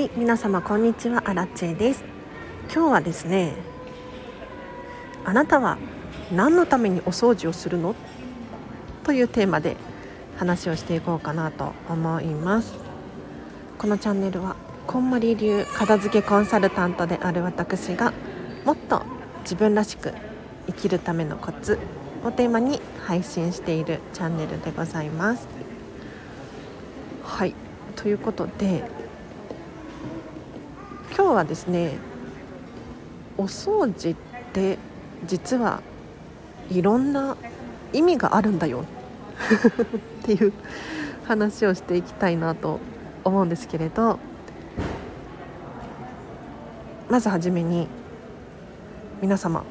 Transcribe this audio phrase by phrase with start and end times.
[0.00, 2.02] はい皆様こんにちはアラチェです。
[2.72, 3.52] 今日はですね
[5.26, 5.76] あなたは
[6.32, 7.94] 何のためにお掃除をするの？
[9.04, 9.76] というテーマで
[10.38, 12.72] 話をしていこうかなと思います。
[13.76, 18.14] このチャンネルはこんまり流片付けコンサルタントである私が
[18.64, 19.02] もっと
[19.42, 20.14] 自分らしく
[20.66, 21.78] 生きるためのコツ
[22.24, 25.46] をテーマに配信しているチャンネルでございます。
[27.22, 27.54] はい
[27.96, 28.98] ということで
[31.20, 31.98] 今日はですね
[33.36, 34.14] お掃除っ
[34.54, 34.78] て
[35.26, 35.82] 実は
[36.70, 37.36] いろんな
[37.92, 38.86] 意味があるんだよ
[40.22, 40.54] っていう
[41.26, 42.80] 話をしていきたいなと
[43.22, 44.18] 思うんですけれど
[47.10, 47.86] まずはじめに
[49.20, 49.62] 皆様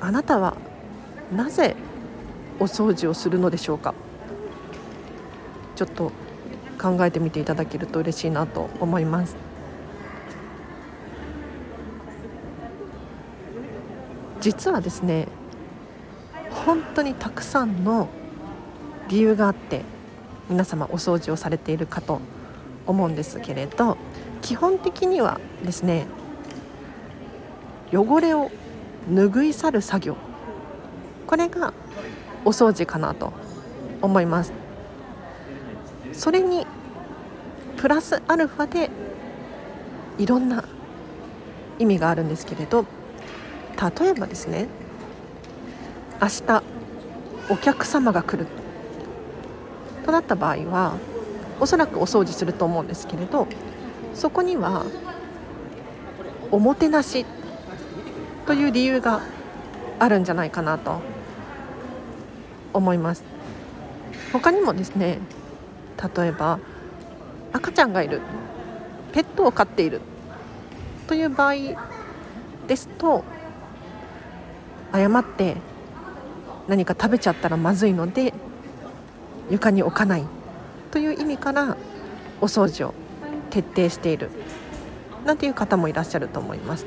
[0.00, 0.56] あなたは
[1.32, 1.76] なぜ
[2.58, 3.94] お掃除をするのでしょうか？
[5.76, 6.10] ちょっと
[6.76, 9.45] 考えてみていただけると嬉しいなと思います。
[14.46, 15.26] 実はですね
[16.64, 18.08] 本当にたくさんの
[19.08, 19.82] 理由があって
[20.48, 22.20] 皆様お掃除をされているかと
[22.86, 23.96] 思うんですけれど
[24.42, 26.06] 基本的にはですね
[27.92, 28.52] 汚れを
[29.10, 30.16] 拭い去る作業。
[31.26, 31.72] これが
[32.44, 33.32] お掃除かなと
[34.00, 34.52] 思います。
[36.12, 36.68] それに
[37.76, 38.90] プラスアルファで
[40.18, 40.62] いろんな
[41.80, 42.84] 意味があるんですけれど
[43.76, 44.68] 例えばですね
[46.20, 46.62] 明日
[47.50, 48.46] お客様が来る。
[50.04, 50.98] となった場合は
[51.60, 53.48] おそらくお掃除すると思うんですけれど
[54.14, 54.86] そこには
[56.50, 57.26] おもてなし
[58.46, 59.20] という理由が
[59.98, 61.00] あるんじゃないかなと
[62.72, 63.24] 思います。
[64.32, 65.18] 他にもですね
[66.16, 66.60] 例えば
[67.52, 68.20] 赤ちゃんがいる。
[69.12, 70.00] ペットを飼っている。
[71.08, 71.54] という場合
[72.66, 73.24] ですと
[74.96, 75.56] 誤って
[76.68, 78.32] 何か食べちゃったらまずいので
[79.50, 80.24] 床に置かない
[80.90, 81.76] という意味から
[82.40, 82.94] お掃除を
[83.50, 84.30] 徹底している
[85.24, 86.86] なんていう方もいらっしゃると思います。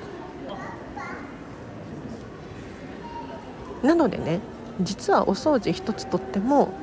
[3.83, 4.39] なのでね
[4.81, 6.73] 実はお掃除一つとっても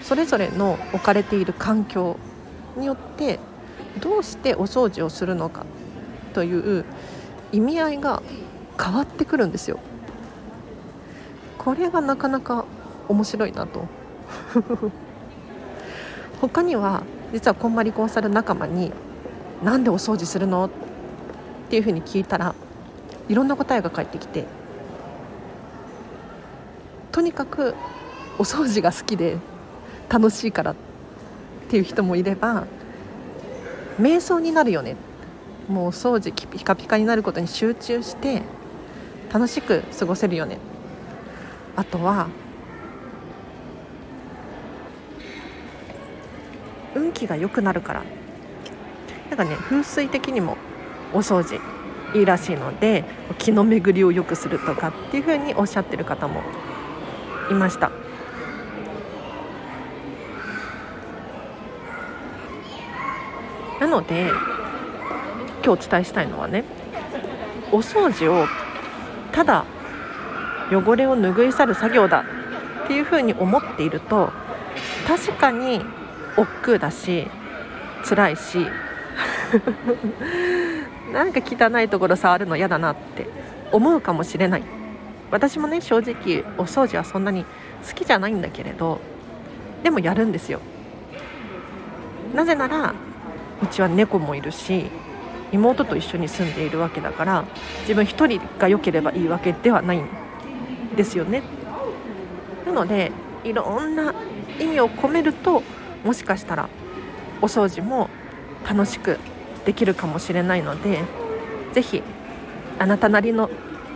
[0.00, 2.16] それぞれの置かれている環境
[2.76, 3.38] によって
[4.00, 5.66] どうしてお掃除をするのか
[6.32, 6.84] という
[7.52, 8.22] 意味合いが
[8.82, 9.78] 変わってくるんですよ。
[11.58, 12.64] これがなかなか
[13.08, 13.84] 面白いなと
[16.40, 17.02] 他には
[17.32, 18.92] 実はこんまりコンサル仲間に
[19.62, 20.70] 「なんでお掃除するの?」っ
[21.68, 22.54] ていうふうに聞いたら
[23.28, 24.46] いろんな答えが返ってきて
[27.12, 27.74] とにかく
[28.38, 29.36] お掃除が好きで
[30.08, 30.74] 楽しいからっ
[31.68, 32.64] ていう人もいれば
[34.00, 34.96] 瞑想になるよね
[35.68, 38.42] もうお掃除ピカピカになることに集中して
[39.32, 40.58] 楽しく過ごせるよね。
[41.76, 42.28] あとは
[46.94, 48.02] 運気が良くなるから。
[49.30, 50.56] なんかね風水的にも
[51.12, 51.60] お掃除
[52.14, 53.04] いいらしいので
[53.36, 56.42] 気の巡りを良くするとかっていうふうにおっしゃってる方も
[57.50, 57.90] いました。
[63.80, 64.30] なので
[65.62, 66.64] 今日お伝えしたいのはね
[67.70, 68.46] お掃除を
[69.32, 69.64] ただ
[70.70, 72.24] 汚れを拭い去る作業だ
[72.84, 74.32] っていうふうに思っていると
[75.06, 75.82] 確かに
[76.36, 77.26] 億劫だし
[78.04, 78.66] 辛いし
[81.12, 83.26] なんか汚いところ触るの嫌だなって
[83.72, 84.62] 思うかもしれない。
[85.30, 87.44] 私もね正直お掃除はそんなに
[87.86, 88.98] 好きじゃないんだけれど
[89.82, 90.60] でもやるんですよ。
[92.34, 92.94] なぜなら
[93.62, 94.90] うちは猫もいるし
[95.52, 97.44] 妹と一緒に住んでいるわけだから
[97.80, 100.06] 自分一人が良ければいいわけではないん
[100.96, 101.42] ですよね。
[102.66, 103.12] なので
[103.44, 104.14] いろんな
[104.58, 105.62] 意味を込めると
[106.04, 106.68] もしかしたら
[107.40, 108.10] お掃除も
[108.68, 109.18] 楽しく
[109.64, 111.00] できるかもしれないので
[111.72, 112.02] 是非
[112.78, 113.50] あなたなりの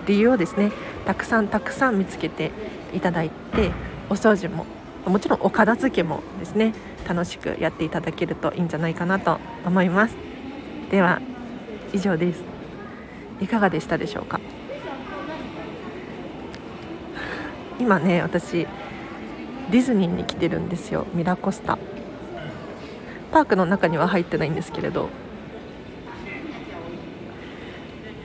[0.07, 0.73] 理由をですね
[1.05, 2.51] たくさんたくさん見つけて
[2.93, 3.71] いただいて
[4.09, 4.67] お掃除も
[5.07, 6.75] もちろんお片付けもですね
[7.09, 10.17] 楽しくやっていただけるといいんじゃないかなと思います。
[10.91, 11.32] では。
[11.93, 12.43] 以上です。
[13.41, 14.41] いかがでしたでしょうか？
[17.79, 18.67] 今ね私
[19.71, 21.07] ディズニーに来てるんですよ。
[21.15, 21.79] ミラコスタ。
[23.33, 25.09] パークの中には入ってないんですけれど。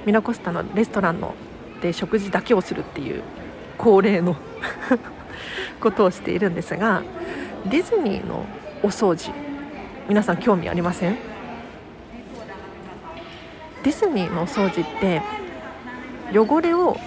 [0.06, 1.36] ミラコスタのレストランの
[1.82, 3.24] で食事だけをするっていう
[3.78, 4.38] 恒例の
[5.82, 7.04] ことをしているんですが
[7.66, 8.46] ディズニーの
[8.84, 9.34] お掃除
[10.08, 11.18] 皆さん興味ありません？
[13.88, 15.22] ディズニーのお掃除って
[16.38, 16.98] 汚れを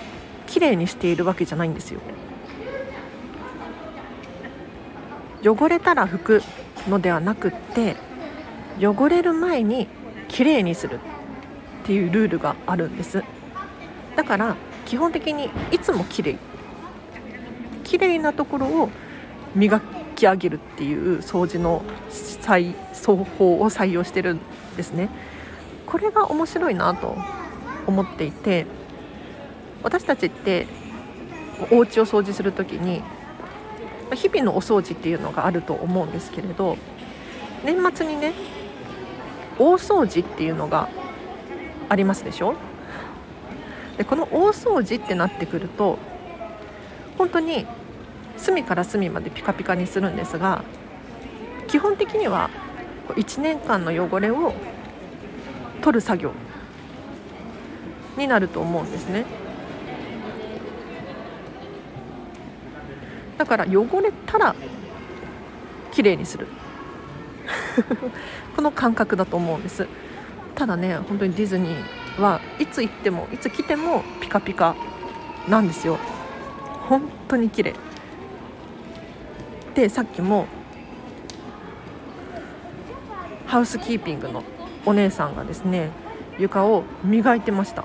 [0.47, 2.01] きれいにしているわけじゃないんですよ。
[5.45, 6.43] 汚れたら拭く
[6.89, 7.97] のではなくって
[8.81, 9.89] 汚れる前に
[10.29, 10.99] きれいにするっ
[11.85, 13.23] ていうルールがあるんです。
[14.17, 14.57] だから
[14.87, 16.39] 基本的にいつもきれい。
[17.85, 18.89] きれいなところを
[19.55, 19.83] 磨
[20.17, 24.41] き上げるっていう掃除の再奏法を採用してるん
[24.79, 25.11] ですね。
[25.91, 27.17] これが面白いなと
[27.87, 28.67] 思っていて
[29.83, 30.67] 私たちって
[31.71, 33.03] お家を掃除する時に
[34.15, 36.77] 日々のお掃除っていうのがあると思うんですけれど
[37.65, 38.33] 年末にね
[39.59, 40.89] 大掃除っていうのが
[41.89, 42.55] ありますでしょ？
[43.99, 45.99] でこの大掃除ってなってくると
[47.19, 47.67] 本当に
[48.37, 50.65] 隅から隅までピカピカにするんですが
[51.69, 52.49] 基本的には
[53.09, 54.55] 1年間の汚れを
[55.81, 56.33] 取る作業
[58.17, 59.25] になると思うんですね。
[63.39, 64.55] だから汚れたら
[65.93, 66.47] 綺麗にする。
[68.55, 69.87] この感覚だと思うんです。
[70.55, 74.77] ただね本当にディズニーはいつ行ってもいつ来てもピカピカ
[75.49, 75.99] なんですよ。
[76.89, 77.75] 本当に綺麗。
[79.75, 80.47] でさっきも
[83.47, 84.43] ハウスキーピングの
[84.87, 85.91] お姉さんがですね
[86.39, 87.85] 床を磨いてました。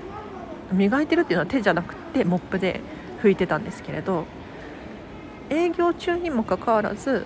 [0.72, 2.80] 磨いてるっていうのは手じゃなくてモップで
[3.22, 4.24] 拭いてたんですけれど
[5.48, 7.24] 営業中にもかかわらず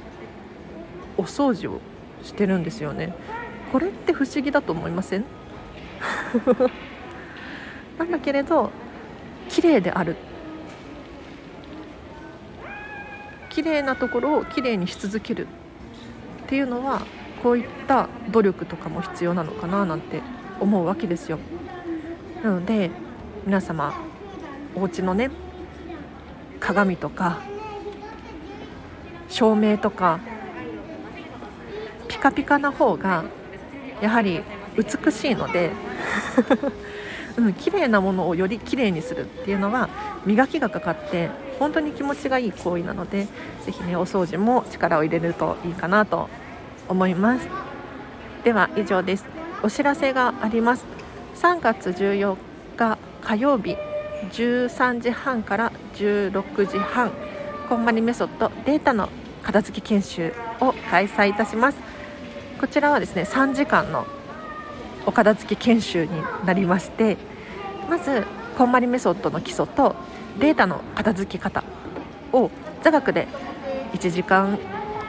[1.17, 1.81] お掃除を
[2.23, 3.15] してるんですよね。
[3.73, 5.25] これって不思議だと思いません？
[7.99, 8.71] なんだけれど
[9.49, 10.17] 綺麗である。
[13.49, 15.47] 綺麗なところを綺麗にし続ける
[16.45, 17.03] っていうのは
[17.43, 20.23] こういった努力とかも必要なのかななんて
[20.61, 21.39] 思うわけですよ。
[22.43, 22.91] なので
[23.45, 23.95] 皆様
[24.75, 25.31] お家のね
[26.59, 27.39] 鏡とか
[29.29, 30.21] 照明とか
[32.09, 33.25] ピカピカな方が
[34.01, 34.43] やはり
[34.77, 35.71] 美しいので
[37.37, 39.89] うん、綺麗なものをより綺麗にするっていうのは
[40.27, 43.29] 磨きがかかって本当に気持ちがいい行為なので
[43.65, 46.29] ぜひねお掃除も力を入れるといいかなと
[46.91, 47.49] 思います。
[48.45, 49.25] では以上です。
[49.63, 50.85] お知らせがあります。
[51.37, 52.37] 3月14
[52.77, 53.77] 日火曜日
[54.33, 57.11] 13時半から16時半
[57.69, 59.09] こんまりメソッドデータの
[59.43, 61.79] 片付け研修を開催いたします。
[62.61, 64.07] こちらはですね3時間の
[65.07, 66.11] お片付け研修に
[66.45, 67.17] なりまして
[67.89, 68.27] まず
[68.59, 69.97] こんまりメソッドの基礎と
[70.39, 71.65] データの片付け方
[72.33, 72.51] を
[72.83, 73.27] 座学で
[73.95, 74.59] 1時間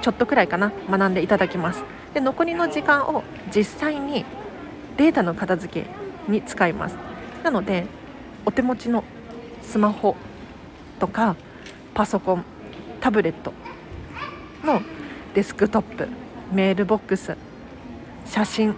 [0.01, 1.83] ちょっとくらいかな学んでいただきます。
[2.13, 3.23] で残りの時間を
[3.55, 4.25] 実際に
[4.97, 6.97] データの片付けに使います。
[7.43, 7.85] なので
[8.45, 9.03] お手持ちの
[9.61, 10.15] スマホ
[10.99, 11.35] とか
[11.93, 12.43] パソコン
[12.99, 13.53] タブレット
[14.63, 14.81] の
[15.33, 16.07] デスクトップ
[16.51, 17.37] メールボックス
[18.25, 18.75] 写真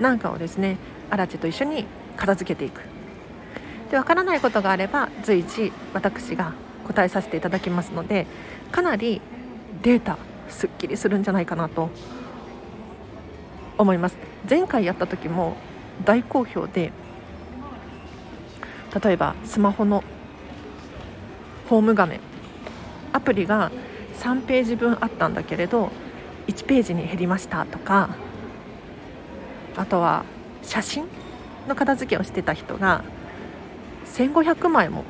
[0.00, 0.78] なんかをですね
[1.10, 1.86] アラチと一緒に
[2.16, 2.82] 片付けていく。
[3.90, 6.54] でわからないことがあれば随時私が
[6.86, 8.26] 答えさせていただきますので
[8.72, 9.20] かなり
[9.82, 11.90] データすっきりするんじゃないかなと
[13.78, 14.16] 思います。
[14.48, 15.56] 前回やった時も
[16.04, 16.92] 大好評で
[19.02, 20.04] 例えばスマホの
[21.68, 22.20] ホーム画面
[23.12, 23.70] アプリが
[24.18, 25.90] 3ページ分あったんだけれど
[26.46, 28.10] 1ページに減りましたとか
[29.76, 30.24] あとは
[30.62, 31.06] 写真
[31.68, 33.04] の片付けをしてた人が
[34.06, 35.04] 1500枚も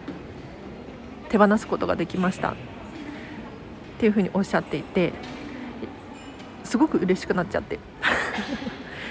[1.28, 2.54] 手放すことができました。
[3.96, 5.12] っていうふうにおっしゃっていて
[6.64, 7.78] すごく嬉しくなっちゃって。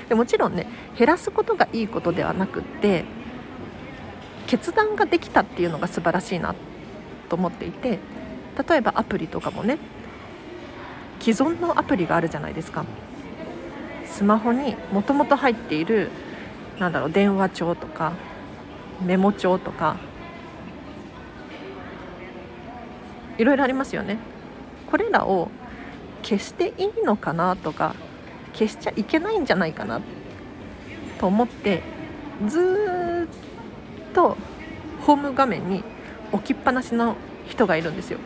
[0.08, 3.06] でもちろんね減らすことがいいことではなくって
[4.46, 6.54] 決断ができたっていうのが素晴らしいな
[7.28, 7.98] と思っていて
[8.70, 9.80] 例えばアプリとかもね
[11.20, 12.86] 既存のアプリがあるじゃないですか。
[14.06, 16.12] スマホにもともと入っている
[16.78, 18.14] なんだろう電話帳とか
[19.04, 19.98] メモ帳とか
[23.40, 24.20] いろいろありますよね。
[24.96, 25.52] これらを
[26.24, 27.98] 消していいのかなとか
[28.54, 30.00] 消しちゃいけないんじゃないかな
[31.20, 31.84] と思って
[32.48, 33.28] ず
[34.10, 34.38] っと
[35.02, 35.84] ホーム画面に
[36.32, 38.20] 置きっぱなしの人がいるんですよ。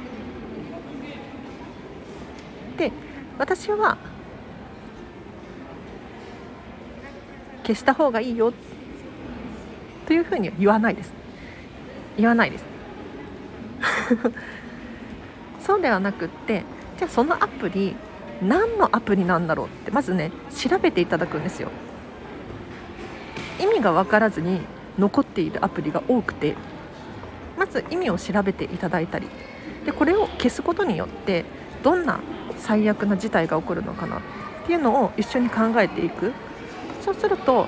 [2.78, 2.92] で
[3.40, 3.98] 私は
[7.64, 8.54] 消した方がいいよ
[10.06, 11.12] というふうには言わないです。
[12.16, 12.66] 言わないです。
[15.60, 16.64] そうではなくって
[16.98, 17.96] じゃあそのアプリ
[18.42, 21.70] 何のアプリなんだろうってまずね調べていただくんですよ。
[23.60, 24.62] 意味が分からずに
[24.98, 26.56] 残っているアプリが多くて
[27.58, 29.28] まず意味を調べていただいたり
[29.86, 31.44] でこれを消すことによって
[31.84, 32.22] どんな
[32.58, 34.22] 最悪な事態が起こるのかなっ
[34.66, 36.32] ていうのを一緒に考えていく。
[37.02, 37.68] そうすると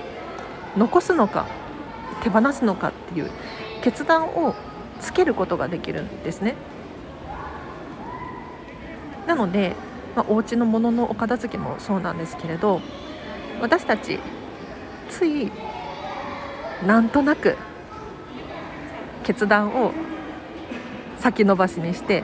[0.77, 1.47] 残すのか
[2.21, 3.29] 手放すのかっていう
[3.81, 4.55] 決断を
[4.99, 6.55] つけることができるんですね。
[9.27, 9.75] なので、
[10.15, 12.81] まあ、お家のもののお片付けもそうなんですけれど
[13.61, 14.19] 私たち
[15.09, 15.51] つい
[16.85, 17.57] なんとなく
[19.23, 19.91] 決断を
[21.19, 22.23] 先延ばしにして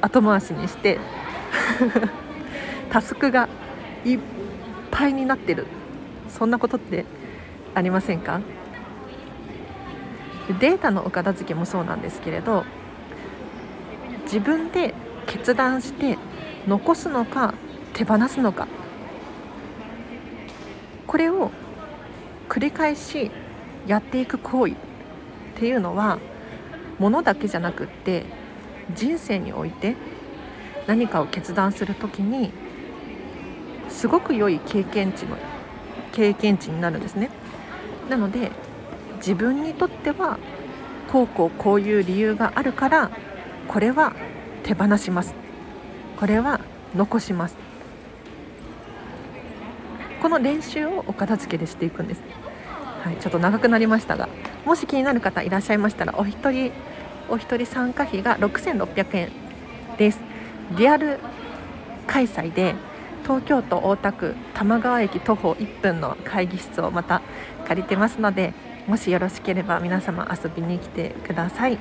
[0.00, 0.98] 後回しにして
[2.90, 3.48] タスクが
[4.04, 4.18] いっ
[4.90, 5.66] ぱいになってる。
[6.28, 7.04] そんなことって
[7.74, 8.40] ありませんか？
[10.58, 12.64] データのお片付けもそうなんですけれど
[14.24, 14.94] 自分で
[15.26, 16.18] 決断して
[16.66, 17.54] 残すのか
[17.92, 18.66] 手放すのか。
[21.06, 21.50] これを
[22.48, 23.30] 繰り返し
[23.86, 24.76] やっていく行為っ
[25.56, 26.18] ていうのは
[26.98, 28.24] ものだけじゃなくって
[28.94, 29.96] 人生において
[30.86, 32.52] 何かを決断する時に
[33.88, 35.36] すごく良い経験値の
[36.12, 37.30] 経験値になるんですね。
[38.08, 38.50] なので
[39.16, 40.38] 自分にとっては
[41.10, 43.10] こうこうこういう理由があるから
[43.68, 44.14] これは
[44.64, 45.34] 手放します。
[46.18, 46.60] これは
[46.96, 47.56] 残します。
[50.24, 52.22] この練習をお片付けでしていくんです、
[53.02, 54.30] はい、ちょっと長くなりましたが
[54.64, 56.72] もし気になる方いらっしゃいましたらお一人
[57.28, 59.32] お一人参加費が6600円
[59.98, 60.20] です。
[60.78, 61.18] リアル
[62.06, 62.74] 開催で
[63.22, 67.20] 東京都大田区玉川駅徒歩1分の会議室をまた
[67.68, 68.54] 借りてますので
[68.86, 71.78] もしよろしければ皆様遊びに来てください。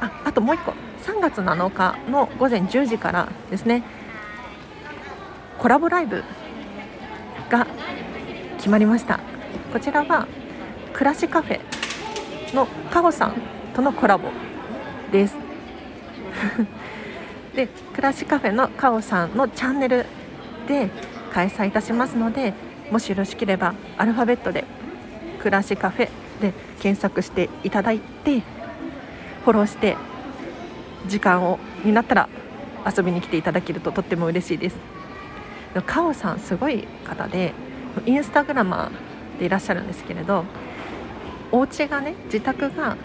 [0.00, 0.72] ああともう1個。
[1.02, 3.82] 3月7日の午前10時からですね。
[5.58, 6.24] コラボライブ
[7.48, 7.66] が
[8.56, 9.20] 決まりました。
[9.72, 10.26] こちらは
[10.92, 11.60] 暮らしカフェ
[12.54, 13.34] のかほさん
[13.74, 14.28] とのコラボ
[15.12, 15.36] です。
[17.54, 20.06] で暮らしカフェのかおさんのチャンネル
[20.66, 20.88] で
[21.32, 22.54] 開催いたしますので
[22.90, 24.64] もしよろしければアルファベットで
[25.40, 26.08] 「暮らしカフェ」
[26.40, 28.42] で検索していただいて
[29.44, 29.96] フォローして
[31.06, 32.28] 時間をになったら
[32.86, 34.76] 遊びに来ていただけるととっても嬉しいです。
[35.86, 37.52] かおさんすごい方で
[38.06, 40.44] インスタグラマーでいらっしゃるんですけれど
[41.52, 42.96] お家がね自宅が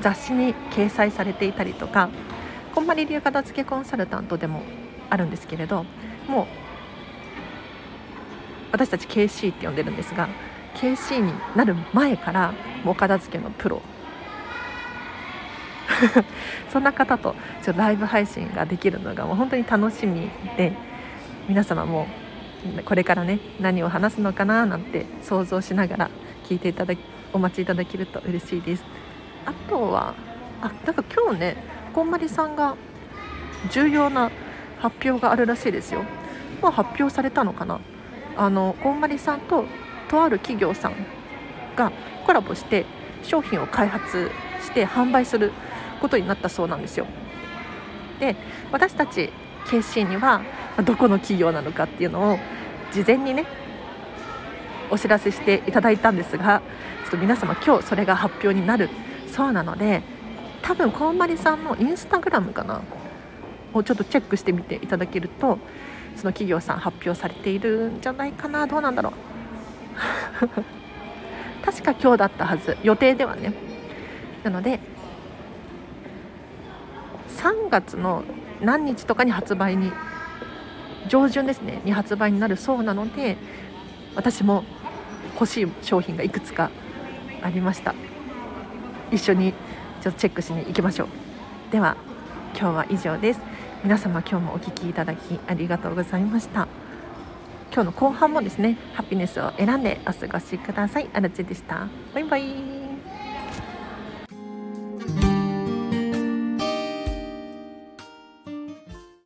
[0.00, 2.08] 雑誌に掲載されていたりとか
[2.74, 4.62] こんまり流片付けコンサルタントでも
[5.10, 5.84] あるんですけれど
[6.28, 6.46] もう
[8.72, 10.28] 私たち KC って呼んでるんですが
[10.74, 12.52] KC になる前から
[12.84, 13.82] お片付けのプロ
[16.72, 20.72] そんな方とちょっとライブ配信ができるのがもう本当に楽しみで
[21.48, 22.06] 皆様も
[22.84, 26.10] これからね何を話すのかななんて想像しながら
[26.44, 26.98] 聞いていただき
[27.32, 28.84] お待ちいただけると嬉しいです。
[29.44, 30.14] あとは
[30.60, 31.56] あなんか今日ね
[31.92, 32.76] こんまりさんが
[33.70, 34.30] 重要な
[34.78, 36.02] 発表があるらしいですよ。
[36.62, 37.80] もう発表されたのかな。
[38.36, 39.64] あのこんまりさんと
[40.08, 40.94] とある企業さん
[41.74, 41.92] が
[42.24, 42.86] コラボして
[43.22, 44.30] 商品を開発
[44.62, 45.52] して販売する
[45.96, 47.06] ことになったそうなんですよ。
[48.20, 48.36] で
[48.72, 49.30] 私たち
[49.66, 50.42] KC には
[50.84, 52.38] どこの企業なのかっていうのを
[52.92, 53.44] 事前にね
[54.90, 56.62] お知らせしていただいたんですが
[57.04, 58.88] ちょっと皆様今日それが発表になる。
[59.28, 60.02] そうなので
[60.62, 62.80] 多分こんまりさんのインスタグラムかな
[63.74, 65.58] をちょっとチェックしてみていただけると
[66.16, 69.12] その企業さん発表されているんじゃないかなどうなんだろう。
[71.64, 72.76] 確か今日だったはず。
[72.82, 73.52] 予定ではね。
[74.42, 74.80] なので
[77.46, 78.24] 3月の
[78.60, 79.92] 何日とかに発売に
[81.08, 83.36] 上旬ですねに発売になるそうなので
[84.16, 84.64] 私も
[85.34, 86.70] 欲しい商品がいくつか
[87.42, 87.94] ありました。
[89.12, 89.52] 一緒に
[90.00, 91.08] ちょっとチェックしに行きましょう。
[91.70, 91.96] では
[92.58, 93.40] 今日は以上です。
[93.84, 96.66] 皆様今日もお聴きいただきありがとうございました。
[97.72, 101.08] 今日の後半もですねハピネスを選んでお過ごしください。
[101.12, 101.86] あらちでした。
[102.12, 102.85] バイバイ。